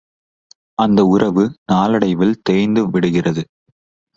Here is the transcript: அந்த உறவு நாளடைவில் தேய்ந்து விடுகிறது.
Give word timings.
அந்த 0.77 0.99
உறவு 1.05 1.43
நாளடைவில் 1.65 2.35
தேய்ந்து 2.41 2.83
விடுகிறது. 2.89 3.43